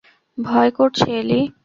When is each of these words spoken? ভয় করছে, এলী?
ভয় 0.37 0.71
করছে, 0.71 1.07
এলী? 1.19 1.39